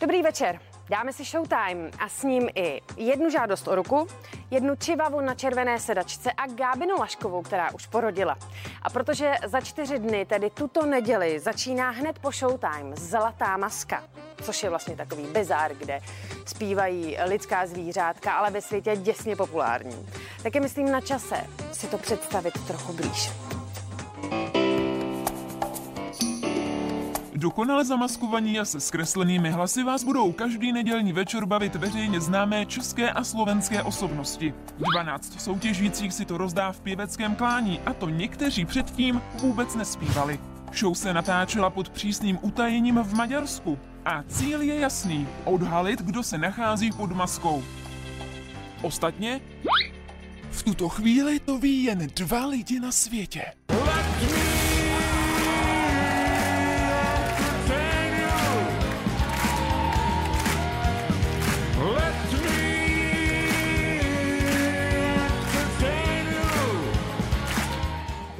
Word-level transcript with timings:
Dobrý 0.00 0.22
večer. 0.22 0.60
Dáme 0.90 1.12
si 1.12 1.24
Showtime 1.24 1.90
a 1.98 2.08
s 2.08 2.22
ním 2.22 2.48
i 2.54 2.80
jednu 2.96 3.30
žádost 3.30 3.68
o 3.68 3.74
ruku, 3.74 4.06
jednu 4.50 4.76
čivavu 4.76 5.20
na 5.20 5.34
červené 5.34 5.80
sedačce 5.80 6.32
a 6.32 6.46
Gábinu 6.46 6.94
Laškovou, 6.98 7.42
která 7.42 7.74
už 7.74 7.86
porodila. 7.86 8.38
A 8.82 8.90
protože 8.90 9.34
za 9.46 9.60
čtyři 9.60 9.98
dny, 9.98 10.26
tedy 10.26 10.50
tuto 10.50 10.86
neděli, 10.86 11.40
začíná 11.40 11.90
hned 11.90 12.18
po 12.18 12.30
Showtime 12.30 12.96
Zlatá 12.96 13.56
maska, 13.56 14.04
což 14.42 14.62
je 14.62 14.70
vlastně 14.70 14.96
takový 14.96 15.22
bizár, 15.22 15.74
kde 15.74 16.00
zpívají 16.46 17.16
lidská 17.24 17.66
zvířátka, 17.66 18.32
ale 18.32 18.50
ve 18.50 18.60
světě 18.60 18.96
děsně 18.96 19.36
populární. 19.36 20.06
Tak 20.42 20.54
je 20.54 20.60
myslím 20.60 20.90
na 20.90 21.00
čase 21.00 21.46
si 21.72 21.86
to 21.86 21.98
představit 21.98 22.66
trochu 22.66 22.92
blíž. 22.92 23.49
Dokonale 27.40 27.84
zamaskovaní 27.84 28.60
a 28.60 28.64
se 28.64 28.80
zkreslenými 28.80 29.50
hlasy 29.50 29.82
vás 29.82 30.04
budou 30.04 30.32
každý 30.32 30.72
nedělní 30.72 31.12
večer 31.12 31.46
bavit 31.46 31.74
veřejně 31.74 32.20
známé 32.20 32.66
české 32.66 33.10
a 33.10 33.24
slovenské 33.24 33.82
osobnosti. 33.82 34.54
12 34.78 35.40
soutěžících 35.40 36.14
si 36.14 36.24
to 36.24 36.38
rozdá 36.38 36.72
v 36.72 36.80
pěveckém 36.80 37.34
klání 37.34 37.80
a 37.80 37.94
to 37.94 38.08
někteří 38.08 38.64
předtím 38.64 39.22
vůbec 39.40 39.74
nespívali. 39.74 40.40
Show 40.78 40.94
se 40.94 41.14
natáčela 41.14 41.70
pod 41.70 41.90
přísným 41.90 42.38
utajením 42.42 42.98
v 42.98 43.14
Maďarsku 43.14 43.78
a 44.04 44.22
cíl 44.22 44.62
je 44.62 44.80
jasný– 44.80 45.28
odhalit, 45.44 46.02
kdo 46.02 46.22
se 46.22 46.38
nachází 46.38 46.92
pod 46.92 47.12
maskou. 47.12 47.62
Ostatně, 48.82 49.40
v 50.50 50.62
tuto 50.62 50.88
chvíli 50.88 51.40
to 51.40 51.58
ví 51.58 51.84
jen 51.84 52.08
dva 52.16 52.46
lidi 52.46 52.80
na 52.80 52.92
světě. 52.92 53.42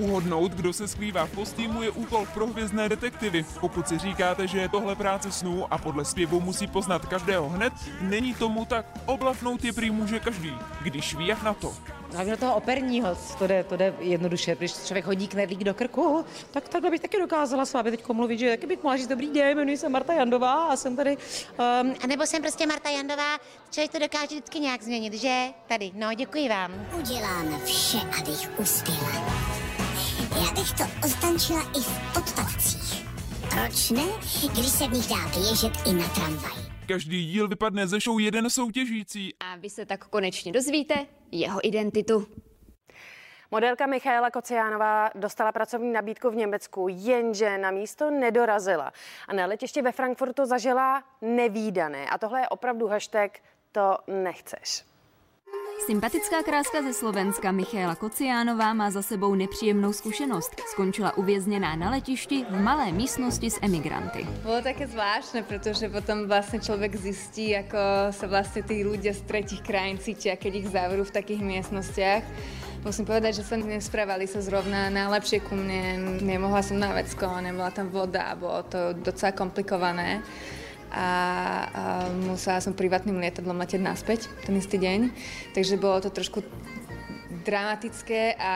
Uhodnout, 0.01 0.53
kdo 0.53 0.73
se 0.73 0.89
skrývá 0.89 1.27
v 1.27 1.35
kostýmu, 1.35 1.83
je 1.83 1.91
úkol 1.91 2.27
pro 2.35 2.47
hvězdné 2.47 2.89
detektivy. 2.89 3.45
Pokud 3.61 3.89
si 3.89 3.99
říkáte, 3.99 4.47
že 4.47 4.59
je 4.59 4.69
tohle 4.69 4.97
práce 4.97 5.33
snů 5.33 5.67
a 5.71 5.79
podle 5.79 6.05
zpěvu 6.05 6.41
musí 6.41 6.67
poznat 6.67 7.07
každého 7.07 7.49
hned, 7.49 7.73
není 8.01 8.35
tomu 8.35 8.65
tak. 8.65 8.87
Oblafnout 9.07 9.65
je 9.65 9.73
prý 9.73 9.91
může 9.91 10.21
každý, 10.21 10.53
když 10.83 11.15
ví 11.15 11.27
jak 11.27 11.43
na 11.43 11.55
to. 11.55 11.75
Hlavně 12.13 12.33
do 12.33 12.39
toho 12.39 12.55
operního, 12.55 13.19
to 13.39 13.47
jde, 13.47 13.65
to 13.65 13.77
jde 13.77 13.95
jednoduše, 14.01 14.57
když 14.57 14.73
člověk 14.73 15.05
hodí 15.05 15.29
knedlík 15.29 15.65
do 15.65 15.75
krku, 15.75 16.25
tak 16.51 16.69
takhle 16.69 16.91
bych 16.91 17.01
taky 17.01 17.19
dokázala 17.19 17.65
s 17.65 17.73
vámi 17.73 17.91
teď 17.91 18.09
mluvit, 18.09 18.39
že 18.39 18.51
taky 18.51 18.67
bych 18.67 18.83
mohla 18.83 18.97
říct 18.97 19.07
dobrý 19.07 19.31
den, 19.31 19.49
jmenuji 19.57 19.77
se 19.77 19.89
Marta 19.89 20.13
Jandová 20.13 20.67
a 20.67 20.77
jsem 20.77 20.97
tady. 20.97 21.17
Um, 21.17 21.95
A 22.05 22.07
nebo 22.07 22.27
jsem 22.27 22.43
prostě 22.43 22.67
Marta 22.67 22.91
Jandová, 22.91 23.39
člověk 23.71 23.93
to 23.93 23.99
dokáže 23.99 24.27
vždycky 24.27 24.61
nějak 24.61 24.83
změnit, 24.83 25.15
že? 25.15 25.47
Tady, 25.69 25.91
no 25.95 26.15
děkuji 26.15 26.49
vám. 26.49 26.73
Udělám 26.99 27.61
vše, 27.65 27.99
abych 28.19 28.51
uspěla. 28.59 29.50
Já 30.35 30.53
bych 30.53 30.73
to 30.73 30.85
označila 31.05 31.61
i 31.77 31.81
v 31.81 32.15
podpatcích. 32.15 33.07
Proč 33.51 33.91
ne, 33.91 34.05
když 34.53 34.69
se 34.69 34.89
v 34.89 34.93
nich 34.93 35.09
dá 35.09 35.41
běžet 35.41 35.73
i 35.87 35.93
na 35.93 36.09
tramvaj? 36.09 36.53
Každý 36.89 37.27
díl 37.27 37.49
vypadne 37.49 37.87
ze 37.87 38.01
show 38.01 38.21
jeden 38.21 38.51
soutěžící 38.51 39.35
A 39.41 39.57
vy 39.57 39.71
se 39.71 39.87
tak 39.87 40.05
konečně 40.07 40.53
dozvíte 40.53 41.07
jeho 41.33 41.69
identitu. 41.69 42.27
Modelka 43.51 43.87
Michaela 43.87 44.31
Kociánová 44.31 45.11
dostala 45.15 45.53
pracovní 45.53 45.93
nabídku 45.93 46.31
v 46.31 46.37
Německu, 46.37 46.87
jenže 46.91 47.59
na 47.59 47.71
místo 47.71 48.11
nedorazila. 48.11 48.93
A 49.29 49.33
na 49.33 49.47
letišti 49.47 49.83
ve 49.83 49.93
Frankfurtu 49.93 50.45
zažila 50.45 51.03
nevýdané. 51.21 52.07
A 52.07 52.19
tohle 52.19 52.41
je 52.41 52.49
opravdu 52.49 52.87
hashtag 52.87 53.39
to 53.73 53.99
nechceš. 54.07 54.90
Sympatická 55.81 56.45
kráska 56.45 56.83
ze 56.83 56.93
Slovenska 56.93 57.53
Michaela 57.53 57.95
Kociánová 57.95 58.75
má 58.75 58.91
za 58.91 59.03
sebou 59.03 59.35
nepříjemnou 59.35 59.93
zkušenost. 59.93 60.61
Skončila 60.67 61.17
uvězněná 61.17 61.77
na 61.77 61.91
letišti 61.91 62.45
v 62.51 62.61
malé 62.61 62.93
místnosti 62.93 63.51
s 63.51 63.59
emigranty. 63.63 64.27
Bolo 64.45 64.61
také 64.61 64.85
zvláštne, 64.85 65.41
pretože 65.49 65.89
potom 65.89 66.29
vlastne 66.29 66.61
človek 66.61 67.01
zistí, 67.01 67.57
ako 67.57 68.13
sa 68.13 68.27
vlastne 68.29 68.61
tí 68.61 68.85
ľudia 68.85 69.17
z 69.17 69.25
tretich 69.25 69.65
krajín 69.65 69.97
cítia, 69.97 70.37
keď 70.37 70.53
ich 70.55 70.69
zavrú 70.69 71.01
v 71.01 71.17
takých 71.17 71.41
miestnostiach. 71.41 72.25
Musím 72.85 73.09
povedať, 73.09 73.41
že 73.41 73.49
sa 73.49 73.57
nesprávali 73.57 74.29
sa 74.29 74.45
zrovna 74.45 74.93
najlepšie 74.93 75.41
ku 75.49 75.57
mne. 75.57 76.21
Nemohla 76.21 76.61
som 76.61 76.77
na 76.77 76.93
vecko, 76.93 77.41
nebola 77.41 77.73
tam 77.73 77.89
voda, 77.89 78.37
bolo 78.37 78.69
to 78.69 78.93
docela 79.01 79.33
komplikované 79.33 80.21
a, 80.91 81.09
a 81.75 81.83
musela 82.27 82.61
som 82.61 82.73
privátnym 82.73 83.19
lietadlom 83.19 83.59
letět 83.59 83.81
naspäť 83.81 84.29
ten 84.47 84.57
istý 84.57 84.79
deň. 84.79 85.11
Takže 85.55 85.77
bolo 85.77 86.01
to 86.01 86.11
trošku 86.11 86.43
dramatické 87.45 88.35
a 88.35 88.55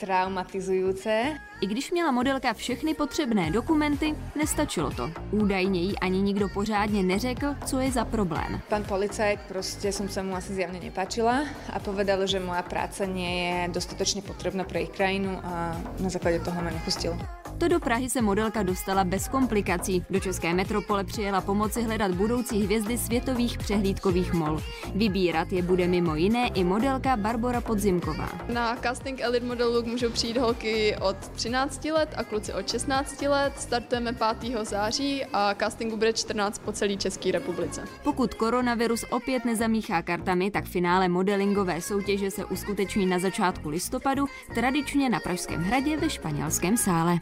traumatizujúce. 0.00 1.36
I 1.60 1.66
když 1.66 1.90
měla 1.90 2.10
modelka 2.10 2.52
všechny 2.52 2.94
potřebné 2.94 3.50
dokumenty, 3.50 4.14
nestačilo 4.36 4.90
to. 4.90 5.10
Údajně 5.30 5.80
jí 5.80 5.98
ani 5.98 6.22
nikdo 6.22 6.48
pořádně 6.48 7.02
neřekl, 7.02 7.54
co 7.66 7.78
je 7.78 7.90
za 7.92 8.04
problém. 8.04 8.60
Pán 8.68 8.84
policajt, 8.84 9.40
proste 9.48 9.92
som 9.92 10.08
sa 10.08 10.24
mu 10.24 10.32
asi 10.36 10.56
zjavne 10.56 10.80
nepáčila 10.80 11.44
a 11.72 11.78
povedal, 11.84 12.24
že 12.24 12.40
moja 12.40 12.64
práca 12.64 13.04
nie 13.04 13.52
je 13.52 13.76
dostatočne 13.76 14.24
potrebná 14.24 14.64
pre 14.64 14.88
ich 14.88 14.92
krajinu 14.96 15.36
a 15.44 15.76
na 16.00 16.08
základe 16.08 16.40
toho 16.40 16.56
ma 16.64 16.72
nepustil. 16.72 17.12
To 17.60 17.68
do 17.68 17.80
Prahy 17.80 18.10
se 18.10 18.22
modelka 18.22 18.62
dostala 18.62 19.04
bez 19.04 19.28
komplikací. 19.28 20.04
Do 20.10 20.20
české 20.20 20.54
metropole 20.54 21.04
přijela 21.04 21.40
pomoci 21.40 21.82
hledat 21.82 22.10
budoucí 22.10 22.64
hvězdy 22.64 22.98
světových 22.98 23.58
přehlídkových 23.58 24.32
mol. 24.32 24.60
Vybírat 24.94 25.52
je 25.52 25.62
bude 25.62 25.88
mimo 25.88 26.14
jiné 26.14 26.48
i 26.48 26.64
modelka 26.64 27.16
Barbara 27.16 27.60
Podzimková. 27.60 28.28
Na 28.52 28.76
casting 28.76 29.20
Elite 29.20 29.46
Model 29.46 29.72
Look 29.72 29.86
můžou 29.86 30.10
přijít 30.10 30.36
holky 30.36 30.96
od 31.00 31.16
13 31.16 31.84
let 31.84 32.14
a 32.16 32.24
kluci 32.24 32.52
od 32.52 32.70
16 32.70 33.22
let. 33.22 33.52
Startujeme 33.56 34.12
5. 34.40 34.66
září 34.66 35.24
a 35.32 35.54
castingu 35.54 35.96
bude 35.96 36.12
14 36.12 36.58
po 36.58 36.72
celé 36.72 36.96
České 36.96 37.32
republice. 37.32 37.84
Pokud 38.04 38.34
koronavirus 38.34 39.04
opět 39.10 39.44
nezamíchá 39.44 40.02
kartami, 40.02 40.50
tak 40.50 40.64
finále 40.64 41.08
modelingové 41.08 41.80
soutěže 41.80 42.30
se 42.30 42.44
uskuteční 42.44 43.06
na 43.06 43.18
začátku 43.18 43.68
listopadu, 43.68 44.26
tradičně 44.54 45.10
na 45.10 45.20
Pražském 45.20 45.62
hradě 45.62 45.96
ve 45.96 46.10
španělském 46.10 46.76
sále. 46.76 47.18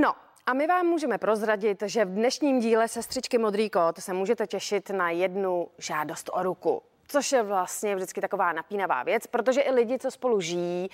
No, 0.00 0.14
a 0.46 0.52
my 0.54 0.66
vám 0.66 0.86
můžeme 0.86 1.18
prozradit, 1.18 1.82
že 1.86 2.04
v 2.04 2.08
dnešním 2.14 2.60
díle 2.60 2.88
Sestřičky 2.88 3.38
Modrý 3.38 3.70
kód 3.70 3.98
se 3.98 4.12
můžete 4.12 4.46
těšit 4.46 4.90
na 4.90 5.10
jednu 5.10 5.68
žádost 5.78 6.30
o 6.32 6.42
ruku. 6.42 6.82
Což 7.08 7.32
je 7.32 7.42
vlastně 7.42 7.96
vždycky 7.96 8.20
taková 8.20 8.52
napínavá 8.52 9.02
věc, 9.02 9.26
protože 9.26 9.60
i 9.60 9.70
lidi, 9.70 9.98
co 9.98 10.10
spolu 10.10 10.40
žijí, 10.40 10.90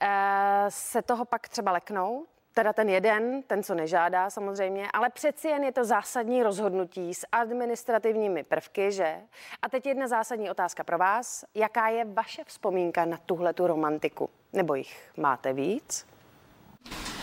eh, 0.00 0.64
se 0.68 1.02
toho 1.02 1.24
pak 1.24 1.48
třeba 1.48 1.72
leknou. 1.72 2.26
Teda 2.54 2.72
ten 2.72 2.88
jeden, 2.88 3.42
ten, 3.42 3.62
co 3.62 3.74
nežádá 3.74 4.30
samozřejmě, 4.30 4.88
ale 4.92 5.10
přeci 5.10 5.48
jen 5.48 5.64
je 5.64 5.72
to 5.72 5.84
zásadní 5.84 6.42
rozhodnutí 6.42 7.14
s 7.14 7.26
administrativními 7.32 8.42
prvky, 8.42 8.92
že? 8.92 9.16
A 9.62 9.68
teď 9.68 9.86
jedna 9.86 10.08
zásadní 10.08 10.50
otázka 10.50 10.84
pro 10.84 10.98
vás. 10.98 11.44
Jaká 11.54 11.88
je 11.88 12.04
vaše 12.04 12.44
vzpomínka 12.44 13.04
na 13.04 13.16
tuhle 13.26 13.52
tu 13.52 13.66
romantiku? 13.66 14.30
Nebo 14.52 14.74
jich 14.74 15.10
máte 15.16 15.52
víc? 15.52 16.06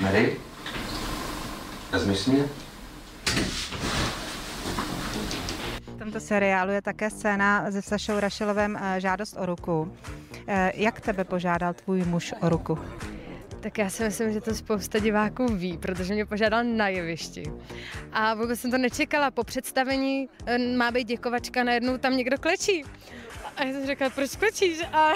Mary? 0.02 0.38
Vezmiš 1.92 2.20
si 2.20 2.30
mě? 2.32 2.44
V 5.96 6.00
tomto 6.00 6.20
seriálu 6.20 6.72
je 6.72 6.82
také 6.82 7.10
scéna 7.10 7.72
se 7.72 7.82
Sašou 7.82 8.20
Rašilovem 8.20 8.78
eh, 8.82 9.00
Žádost 9.02 9.36
o 9.40 9.46
ruku. 9.46 9.94
Eh, 10.48 10.72
Jak 10.76 11.02
tebe 11.02 11.24
požádal 11.24 11.74
tvůj 11.74 12.04
muž 12.04 12.34
o 12.42 12.50
ruku? 12.50 12.80
Tak 13.60 13.78
já 13.78 13.90
si 13.90 14.04
myslím, 14.04 14.34
že 14.34 14.42
to 14.42 14.56
spousta 14.56 15.00
diváků 15.00 15.46
ví, 15.46 15.78
protože 15.78 16.14
mě 16.14 16.26
požádal 16.26 16.64
na 16.64 16.88
jevišti. 16.88 17.44
A 18.12 18.34
vůbec 18.34 18.60
jsem 18.60 18.72
to 18.72 18.78
nečekala. 18.78 19.32
Po 19.32 19.44
představení 19.44 20.30
eh, 20.46 20.58
má 20.58 20.92
být 20.92 21.08
děkovačka, 21.08 21.64
najednou 21.64 21.98
tam 21.98 22.18
někdo 22.18 22.38
klečí. 22.38 22.84
A 23.58 23.64
já 23.64 23.74
jsem 23.74 23.88
říkala, 23.88 24.10
proč 24.10 24.36
klečíš? 24.36 24.82
A, 24.94 25.12
a 25.12 25.16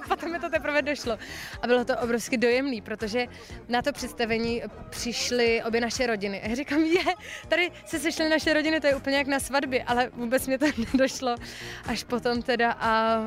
potom 0.08 0.32
mi 0.32 0.38
to 0.40 0.50
teprve 0.50 0.82
došlo. 0.82 1.18
A 1.62 1.66
bylo 1.66 1.84
to 1.84 1.98
obrovsky 1.98 2.36
dojemný, 2.38 2.80
protože 2.80 3.26
na 3.68 3.82
to 3.82 3.92
představení 3.92 4.62
přišly 4.90 5.62
obě 5.62 5.80
naše 5.80 6.06
rodiny. 6.06 6.42
A 6.42 6.48
já 6.48 6.54
říkám, 6.54 6.80
je, 6.80 7.04
tady 7.48 7.70
se 7.86 7.98
sešly 7.98 8.28
naše 8.28 8.54
rodiny, 8.54 8.80
to 8.80 8.86
je 8.86 8.94
úplně 8.94 9.16
jak 9.16 9.26
na 9.26 9.40
svatbě, 9.40 9.82
ale 9.82 10.10
vůbec 10.12 10.46
mi 10.46 10.58
to 10.58 10.66
nedošlo. 10.92 11.34
Až 11.86 12.04
potom 12.04 12.42
teda 12.42 12.72
a 12.72 13.22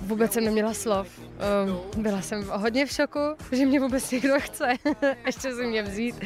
vůbec 0.00 0.32
jsem 0.32 0.44
neměla 0.44 0.74
slov. 0.74 1.18
Um, 1.18 2.02
Byla 2.02 2.22
jsem 2.22 2.44
hodně 2.48 2.86
v 2.86 2.90
šoku, 2.90 3.20
že 3.52 3.66
mě 3.66 3.80
vůbec 3.80 4.10
někdo 4.10 4.40
chce 4.40 4.72
ještě 5.26 5.54
si 5.54 5.66
mě 5.66 5.82
vzít. 5.82 6.16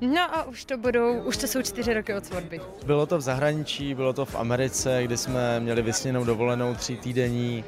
No 0.00 0.20
a 0.36 0.44
už 0.44 0.64
to 0.64 0.76
budou, 0.76 1.18
už 1.22 1.36
to 1.36 1.46
jsou 1.46 1.62
čtyři 1.62 1.94
roky 1.94 2.14
od 2.14 2.26
svatby. 2.26 2.60
Bylo 2.86 3.06
to 3.06 3.18
v 3.18 3.20
zahraničí, 3.20 3.94
bylo 3.94 4.12
to 4.12 4.24
v 4.24 4.34
Americe, 4.34 5.00
kde 5.04 5.16
jsme 5.16 5.60
měli 5.60 5.82
vysněnou 5.82 6.24
dovolenou 6.24 6.74
tří 6.74 6.96
týdení. 6.96 7.64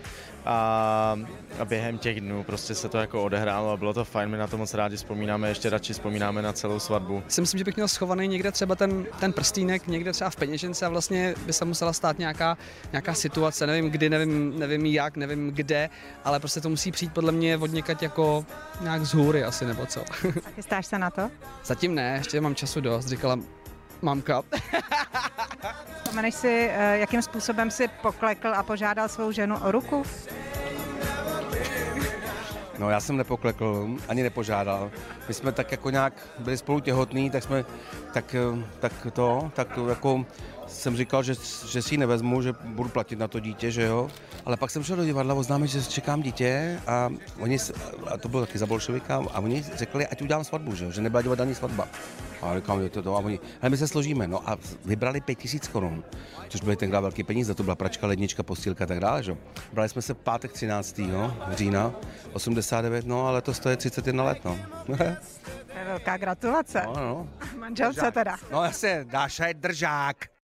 A, 0.47 1.17
a 1.59 1.65
během 1.65 1.99
těch 1.99 2.21
dnů 2.21 2.45
prostě 2.45 2.75
se 2.75 2.89
to 2.89 2.99
jako 2.99 3.25
odehrálo 3.25 3.71
a 3.71 3.77
bylo 3.77 3.95
to 3.95 4.05
fajn, 4.05 4.31
my 4.31 4.37
na 4.37 4.47
to 4.47 4.59
moc 4.59 4.75
rádi 4.75 4.97
vzpomínáme, 4.97 5.49
ještě 5.49 5.71
radši 5.71 5.93
vzpomínáme 5.93 6.43
na 6.43 6.53
celou 6.53 6.79
svatbu. 6.79 7.23
Si 7.29 7.41
myslím, 7.41 7.59
že 7.59 7.65
bych 7.65 7.77
měl 7.77 7.89
schovaný 7.89 8.29
někde 8.29 8.53
třeba 8.53 8.75
ten, 8.75 9.07
ten 9.21 9.33
prstínek, 9.33 9.87
někde 9.87 10.13
třeba 10.13 10.31
v 10.31 10.37
peněžence 10.37 10.87
a 10.87 10.89
vlastně 10.89 11.35
by 11.47 11.53
se 11.53 11.65
musela 11.65 11.93
stát 11.93 12.19
nějaká, 12.19 12.57
nějaká 12.93 13.15
situace, 13.15 13.67
nevím 13.67 13.91
kdy, 13.91 14.11
nevím, 14.11 14.59
nevím 14.59 14.87
jak, 14.87 15.17
nevím 15.17 15.51
kde, 15.51 15.91
ale 16.25 16.41
prostě 16.41 16.61
to 16.61 16.69
musí 16.69 16.93
přijít 16.93 17.15
podle 17.15 17.33
mě 17.33 17.57
od 17.57 17.73
někať 17.73 18.03
jako 18.03 18.47
nějak 18.81 19.05
z 19.05 19.15
hůry 19.15 19.45
asi 19.45 19.67
nebo 19.67 19.87
co. 19.87 20.01
A 20.45 20.51
chystáš 20.55 20.87
se 20.87 20.99
na 20.99 21.11
to? 21.11 21.31
Zatím 21.65 21.95
ne, 21.95 22.15
ještě 22.19 22.41
mám 22.41 22.55
času 22.55 22.81
dost, 22.81 23.07
říkala 23.07 23.39
mamka. 24.03 24.43
Vzpomeneš 26.05 26.35
si, 26.35 26.71
eh, 26.73 26.99
jakým 26.99 27.23
způsobem 27.23 27.71
si 27.71 27.89
poklekl 27.89 28.49
a 28.49 28.63
požádal 28.63 29.09
svou 29.09 29.33
ženu 29.33 29.57
o 29.57 29.71
ruku? 29.71 30.03
No 32.79 32.91
já 32.91 33.01
jsem 33.01 33.17
nepoklekl, 33.17 33.89
ani 34.09 34.23
nepožádal. 34.23 34.91
My 35.29 35.35
jsme 35.35 35.53
tak 35.53 35.73
jako 35.73 35.91
nějak 35.91 36.13
byli 36.39 36.57
spolu 36.57 36.81
těhotní, 36.81 37.31
tak 37.31 37.43
jsme, 37.43 37.65
tak, 38.13 38.35
eh, 38.35 38.65
tak 38.81 38.93
to, 39.13 39.51
tak 39.55 39.69
jako 39.89 40.25
jsem 40.71 40.97
říkal, 40.97 41.23
že, 41.23 41.35
že 41.69 41.83
si 41.83 41.95
ji 41.95 41.99
nevezmu, 41.99 42.43
že 42.43 42.55
budu 42.65 42.89
platit 42.89 43.19
na 43.19 43.29
to 43.29 43.41
dítě, 43.41 43.71
že 43.71 43.83
jo. 43.83 44.11
Ale 44.45 44.57
pak 44.57 44.71
jsem 44.71 44.83
šel 44.83 44.97
do 44.97 45.05
divadla, 45.05 45.35
oznámit, 45.35 45.69
že 45.69 45.83
čekám 45.83 46.23
dítě 46.23 46.81
a 46.87 47.11
oni, 47.39 47.59
a 48.07 48.17
to 48.17 48.29
bylo 48.29 48.47
taky 48.47 48.59
za 48.59 48.67
bolševika, 48.67 49.25
a 49.33 49.41
oni 49.41 49.65
řekli, 49.75 50.07
ať 50.07 50.23
udělám 50.23 50.45
svatbu, 50.45 50.75
že 50.75 50.85
jo, 50.85 50.91
že 50.91 51.01
nebyla 51.01 51.23
divadelní 51.23 51.55
svatba. 51.55 51.89
A 52.43 52.57
říkám, 52.57 52.81
je 52.81 52.91
to 52.91 53.03
to, 53.03 53.17
a 53.17 53.19
oni, 53.19 53.41
ale 53.63 53.71
my 53.71 53.77
se 53.77 53.89
složíme, 53.89 54.29
no 54.29 54.51
a 54.51 54.59
vybrali 54.85 55.21
pět 55.21 55.35
tisíc 55.35 55.69
korun, 55.69 56.05
což 56.49 56.61
byly 56.61 56.77
tenkrát 56.77 57.01
velký 57.01 57.23
peníze, 57.23 57.55
to 57.55 57.63
byla 57.63 57.77
pračka, 57.77 58.07
lednička, 58.07 58.43
postýlka 58.43 58.85
a 58.85 58.87
tak 58.87 59.01
dále, 59.01 59.23
že 59.23 59.31
jo. 59.31 59.39
Brali 59.73 59.89
jsme 59.89 60.03
se 60.03 60.15
v 60.15 60.19
pátek 60.19 60.53
13. 60.53 61.01
října, 61.51 61.93
89, 62.33 63.07
no 63.07 63.27
ale 63.27 63.43
to 63.43 63.55
stojí 63.55 63.77
31 63.77 64.25
let, 64.25 64.39
no. 64.45 64.59
Velká 65.87 66.17
gratulace. 66.17 66.83
no, 66.87 66.95
no. 66.95 67.29
Manželce 67.59 68.11
teda. 68.11 68.37
No 68.53 68.65
jasně, 68.65 69.05
Dáša 69.11 69.47
je 69.47 69.55
držák. 69.55 70.40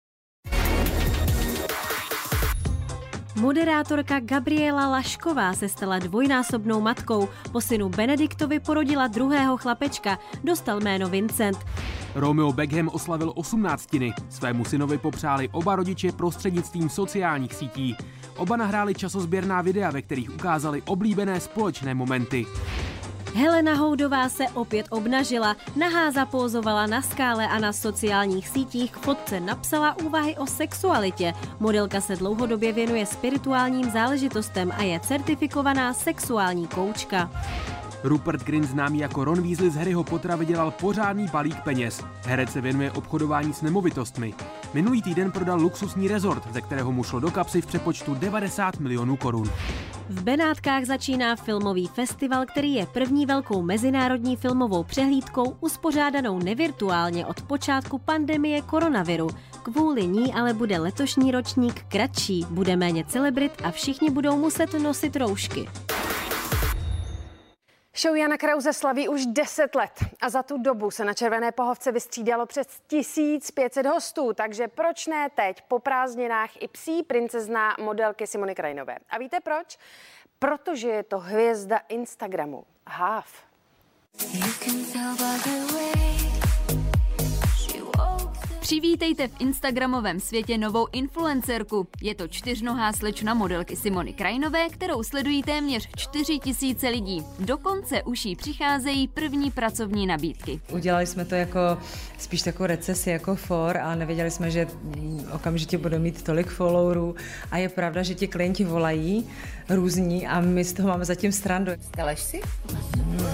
Moderátorka 3.35 4.19
Gabriela 4.19 4.87
Lašková 4.87 5.53
se 5.53 5.69
stala 5.69 5.99
dvojnásobnou 5.99 6.81
matkou. 6.81 7.29
Po 7.51 7.61
synu 7.61 7.89
Benediktovi 7.89 8.59
porodila 8.59 9.07
druhého 9.07 9.57
chlapečka, 9.57 10.19
dostal 10.43 10.79
jméno 10.79 11.09
Vincent. 11.09 11.57
Romeo 12.15 12.53
Beckham 12.53 12.89
oslavil 12.93 13.31
osmnáctiny. 13.35 14.13
Svému 14.29 14.65
synovi 14.65 14.97
popřáli 14.97 15.49
oba 15.51 15.75
rodiče 15.75 16.11
prostřednictvím 16.11 16.89
sociálních 16.89 17.53
sítí. 17.53 17.95
Oba 18.37 18.57
nahráli 18.57 18.95
časozběrná 18.95 19.61
videa, 19.61 19.91
ve 19.91 20.01
kterých 20.01 20.35
ukázali 20.35 20.81
oblíbené 20.81 21.39
společné 21.39 21.93
momenty. 21.93 22.45
Helena 23.35 23.73
Houdová 23.73 24.29
se 24.29 24.43
opět 24.53 24.85
obnažila, 24.89 25.55
nahá 25.75 26.11
zapózovala 26.11 26.87
na 26.87 27.01
skále 27.01 27.47
a 27.47 27.59
na 27.59 27.73
sociálních 27.73 28.47
sítích 28.47 28.91
k 28.91 28.97
fotce 28.97 29.39
napsala 29.39 29.97
úvahy 29.99 30.37
o 30.37 30.47
sexualitě. 30.47 31.33
Modelka 31.59 32.01
se 32.01 32.15
dlouhodobě 32.15 32.73
věnuje 32.73 33.05
spirituálním 33.05 33.89
záležitostem 33.89 34.71
a 34.77 34.83
je 34.83 34.99
certifikovaná 34.99 35.93
sexuální 35.93 36.67
koučka. 36.67 37.31
Rupert 38.03 38.43
Grint, 38.43 38.65
známý 38.65 38.99
jako 38.99 39.25
Ron 39.25 39.41
Weasley 39.41 39.69
z 39.69 39.75
Harryho 39.75 40.03
Pottera, 40.03 40.35
vydělal 40.35 40.71
pořádný 40.71 41.27
balík 41.27 41.61
peněz. 41.63 42.01
Herec 42.25 42.51
se 42.51 42.61
věnuje 42.61 42.91
obchodování 42.91 43.53
s 43.53 43.61
nemovitostmi. 43.61 44.33
Minulý 44.73 45.01
týden 45.01 45.31
prodal 45.31 45.59
luxusní 45.61 46.07
rezort, 46.07 46.53
ze 46.53 46.61
kterého 46.61 46.91
mu 46.91 47.03
šlo 47.03 47.19
do 47.19 47.31
kapsy 47.31 47.61
v 47.61 47.65
přepočtu 47.65 48.15
90 48.15 48.79
milionů 48.79 49.17
korun. 49.17 49.51
V 50.09 50.23
Benátkách 50.23 50.85
začíná 50.85 51.35
filmový 51.35 51.87
festival, 51.87 52.45
který 52.45 52.73
je 52.73 52.85
první 52.85 53.25
velkou 53.25 53.61
mezinárodní 53.61 54.35
filmovou 54.35 54.83
přehlídkou 54.83 55.57
uspořádanou 55.59 56.39
nevirtuálně 56.39 57.25
od 57.25 57.41
počátku 57.41 57.97
pandemie 57.97 58.61
koronaviru. 58.61 59.29
Kvůli 59.63 60.07
ní 60.07 60.33
ale 60.33 60.53
bude 60.53 60.79
letošní 60.79 61.31
ročník 61.31 61.85
kratší, 61.87 62.45
bude 62.49 62.75
méně 62.75 63.05
celebrit 63.05 63.51
a 63.63 63.71
všichni 63.71 64.09
budou 64.09 64.37
muset 64.37 64.73
nosit 64.73 65.15
roušky. 65.15 65.69
Show 67.97 68.15
Jana 68.15 68.37
Krause 68.37 68.73
slaví 68.73 69.07
už 69.07 69.25
10 69.25 69.75
let 69.75 69.91
a 70.21 70.29
za 70.29 70.43
tu 70.43 70.57
dobu 70.57 70.91
se 70.91 71.05
na 71.05 71.13
Červené 71.13 71.51
pohovce 71.51 71.91
vystřídalo 71.91 72.45
přes 72.45 72.67
1500 72.87 73.85
hostů, 73.85 74.33
takže 74.33 74.67
proč 74.67 75.07
ne 75.07 75.29
teď 75.35 75.61
po 75.61 75.79
prázdninách 75.79 76.49
i 76.61 76.67
psí 76.67 77.03
princezná 77.03 77.75
modelky 77.79 78.27
Simony 78.27 78.55
Krajnové. 78.55 78.97
A 79.09 79.17
víte 79.17 79.39
proč? 79.39 79.77
Protože 80.39 80.87
je 80.87 81.03
to 81.03 81.19
hvězda 81.19 81.77
Instagramu. 81.77 82.63
Háv. 82.87 83.27
Přivítejte 88.65 89.27
v 89.27 89.31
Instagramovém 89.39 90.19
světě 90.19 90.57
novou 90.57 90.87
influencerku. 90.91 91.87
Je 92.01 92.15
to 92.15 92.27
čtyřnohá 92.27 92.93
slečna 92.93 93.33
modelky 93.33 93.75
Simony 93.75 94.13
Krajnové, 94.13 94.69
kterou 94.69 95.03
sledují 95.03 95.43
téměř 95.43 95.89
4 95.95 96.39
tisíce 96.39 96.89
lidí. 96.89 97.23
Dokonce 97.39 98.03
už 98.03 98.25
jí 98.25 98.35
přicházejí 98.35 99.07
první 99.07 99.51
pracovní 99.51 100.07
nabídky. 100.07 100.59
Udělali 100.71 101.05
jsme 101.05 101.25
to 101.25 101.35
jako 101.35 101.59
spíš 102.17 102.41
takovou 102.41 102.67
recesi 102.67 103.09
jako 103.09 103.35
for 103.35 103.77
a 103.77 103.95
nevěděli 103.95 104.31
jsme, 104.31 104.51
že 104.51 104.67
okamžitě 105.33 105.77
budou 105.77 105.99
mít 105.99 106.23
tolik 106.23 106.47
followerů 106.47 107.15
a 107.51 107.57
je 107.57 107.69
pravda, 107.69 108.03
že 108.03 108.15
ti 108.15 108.27
klienti 108.27 108.63
volají 108.63 109.29
různí 109.69 110.27
a 110.27 110.41
my 110.41 110.63
z 110.63 110.73
toho 110.73 110.89
máme 110.89 111.05
zatím 111.05 111.31
strandu. 111.31 111.71
Steleš 111.81 112.19
si? 112.19 112.41
Hmm. 112.97 113.27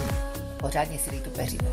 Pořádně 0.59 0.97
si 0.97 1.09
tu 1.09 1.29
peřinu. 1.29 1.67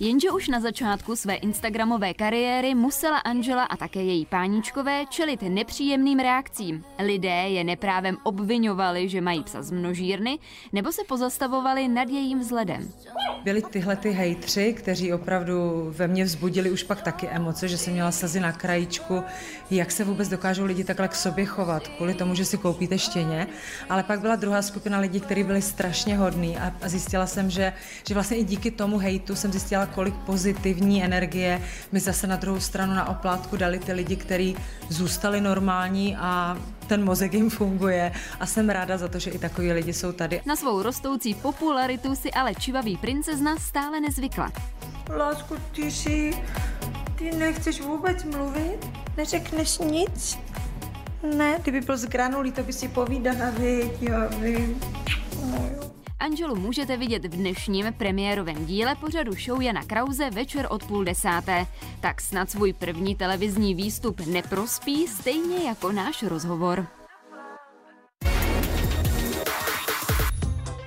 Jenže 0.00 0.30
už 0.30 0.48
na 0.48 0.60
začátku 0.60 1.16
své 1.16 1.34
Instagramové 1.34 2.14
kariéry 2.14 2.74
musela 2.74 3.18
Angela 3.18 3.64
a 3.64 3.76
také 3.76 4.02
její 4.02 4.26
páničkové 4.26 5.04
čelit 5.10 5.42
nepříjemným 5.42 6.18
reakcím. 6.18 6.84
Lidé 6.98 7.28
je 7.28 7.64
neprávem 7.64 8.16
obvinovali, 8.22 9.08
že 9.08 9.20
mají 9.20 9.42
psa 9.42 9.62
z 9.62 9.70
množírny, 9.70 10.38
nebo 10.72 10.92
se 10.92 11.02
pozastavovali 11.08 11.88
nad 11.88 12.08
jejím 12.08 12.38
vzhledem. 12.38 12.92
Byli 13.44 13.62
tyhle 13.62 13.96
ty 13.96 14.10
hejtři, 14.10 14.72
kteří 14.72 15.12
opravdu 15.12 15.86
ve 15.90 16.08
mně 16.08 16.24
vzbudili 16.24 16.70
už 16.70 16.82
pak 16.82 17.02
taky 17.02 17.28
emoce, 17.28 17.68
že 17.68 17.78
jsem 17.78 17.92
měla 17.92 18.12
slzy 18.12 18.40
na 18.40 18.52
krajičku, 18.52 19.22
jak 19.70 19.90
se 19.90 20.04
vůbec 20.04 20.28
dokážou 20.28 20.64
lidi 20.64 20.84
takhle 20.84 21.08
k 21.08 21.14
sobě 21.14 21.44
chovat, 21.44 21.88
kvůli 21.88 22.14
tomu, 22.14 22.34
že 22.34 22.44
si 22.44 22.58
koupíte 22.58 22.98
štěně. 22.98 23.46
Ale 23.88 24.02
pak 24.02 24.20
byla 24.20 24.36
druhá 24.36 24.62
skupina 24.62 24.98
lidí, 24.98 25.20
kteří 25.20 25.44
byli 25.44 25.62
strašně 25.62 26.16
hodní 26.16 26.56
a, 26.56 26.72
zjistila 26.88 27.26
jsem, 27.26 27.50
že, 27.50 27.72
že 28.08 28.14
vlastně 28.14 28.36
i 28.36 28.44
díky 28.44 28.70
tomu 28.70 28.98
hejtu 28.98 29.36
jsem 29.36 29.50
zjistila, 29.50 29.85
kolik 29.86 30.14
pozitivní 30.14 31.04
energie 31.04 31.62
mi 31.92 32.00
zase 32.00 32.26
na 32.26 32.36
druhou 32.36 32.60
stranu 32.60 32.94
na 32.94 33.08
oplátku 33.08 33.56
dali 33.56 33.78
ty 33.78 33.92
lidi, 33.92 34.16
kteří 34.16 34.56
zůstali 34.88 35.40
normální 35.40 36.16
a 36.16 36.58
ten 36.86 37.04
mozek 37.04 37.34
jim 37.34 37.50
funguje 37.50 38.12
a 38.40 38.46
jsem 38.46 38.70
ráda 38.70 38.98
za 38.98 39.08
to, 39.08 39.18
že 39.18 39.30
i 39.30 39.38
takový 39.38 39.72
lidi 39.72 39.92
jsou 39.92 40.12
tady. 40.12 40.40
Na 40.46 40.56
svou 40.56 40.82
rostoucí 40.82 41.34
popularitu 41.34 42.14
si 42.14 42.32
ale 42.32 42.54
čivavý 42.54 42.96
princezna 42.96 43.56
stále 43.56 44.00
nezvykla. 44.00 44.52
Lásku, 45.16 45.56
ty 45.74 45.90
si... 45.90 46.42
Ty 47.18 47.32
nechceš 47.36 47.80
vůbec 47.80 48.24
mluvit? 48.24 48.78
Neřekneš 49.16 49.78
nic? 49.78 50.38
Ne, 51.36 51.58
kdyby 51.62 51.80
byl 51.80 51.96
z 51.96 52.04
granulí, 52.04 52.52
to 52.52 52.62
by 52.62 52.72
si 52.72 52.88
povídala, 52.88 53.50
viď, 53.58 54.02
já 54.02 54.26
vím. 54.26 54.80
No 55.50 55.68
jo. 55.74 55.95
Angelu 56.20 56.56
můžete 56.56 56.96
vidět 56.96 57.24
v 57.24 57.36
dnešním 57.36 57.92
premiérovém 57.92 58.66
díle 58.66 58.94
pořadu 58.94 59.32
show 59.46 59.62
Jana 59.62 59.84
Krause 59.84 60.30
večer 60.30 60.66
od 60.70 60.84
půl 60.84 61.04
desáté. 61.04 61.66
Tak 62.00 62.20
snad 62.20 62.50
svůj 62.50 62.72
první 62.72 63.14
televizní 63.14 63.74
výstup 63.74 64.20
neprospí, 64.26 65.06
stejně 65.06 65.56
jako 65.68 65.92
náš 65.92 66.22
rozhovor. 66.22 66.86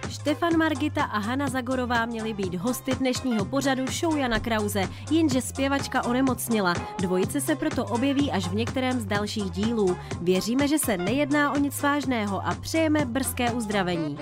Štefan 0.10 0.58
Margita 0.58 1.04
a 1.04 1.20
Hanna 1.20 1.50
Zagorová 1.50 2.06
měly 2.06 2.34
být 2.34 2.56
hosty 2.56 2.96
dnešního 2.96 3.46
pořadu 3.46 3.86
show 3.88 4.18
Jana 4.18 4.40
Krause, 4.40 4.90
jenže 5.12 5.42
zpěvačka 5.42 6.06
onemocnila. 6.06 6.74
Dvojice 7.00 7.42
se 7.42 7.56
proto 7.56 7.86
objeví 7.86 8.32
až 8.32 8.48
v 8.48 8.56
některém 8.56 9.00
z 9.00 9.06
dalších 9.06 9.50
dílů. 9.50 9.98
Věříme, 10.22 10.68
že 10.68 10.80
se 10.80 10.98
nejedná 10.98 11.52
o 11.52 11.58
nic 11.58 11.82
vážného 11.82 12.48
a 12.48 12.56
přejeme 12.56 13.06
brzké 13.06 13.52
uzdravení. 13.52 14.18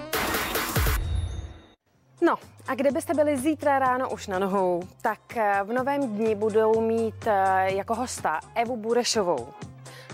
No, 2.21 2.35
a 2.67 2.75
kdybyste 2.75 3.13
byli 3.13 3.37
zítra 3.37 3.79
ráno 3.79 4.09
už 4.09 4.27
na 4.27 4.39
nohou, 4.39 4.83
tak 5.01 5.37
eh, 5.37 5.59
v 5.63 5.73
novém 5.73 6.15
dni 6.15 6.35
budou 6.35 6.81
mít 6.81 7.27
eh, 7.27 7.73
jako 7.73 7.95
hosta 7.95 8.39
Evu 8.55 8.77
Burešovou. 8.77 9.47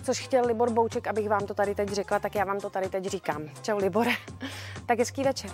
Což 0.04 0.20
chtěl 0.20 0.46
Libor 0.46 0.70
Bouček, 0.70 1.08
abych 1.08 1.30
vám 1.30 1.46
to 1.46 1.54
tady 1.54 1.76
teď 1.76 1.90
řekla, 1.90 2.20
tak 2.20 2.36
já 2.36 2.46
vám 2.46 2.60
to 2.60 2.70
tady 2.70 2.90
teď 2.90 3.06
říkám. 3.06 3.44
Čau 3.62 3.78
Libore. 3.78 4.12
Tak 4.86 5.00
hezký 5.00 5.24
večer. 5.24 5.52